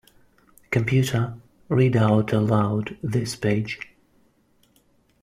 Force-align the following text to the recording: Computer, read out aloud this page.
Computer, 0.71 1.35
read 1.69 1.95
out 1.95 2.33
aloud 2.33 2.97
this 3.03 3.35
page. 3.35 3.79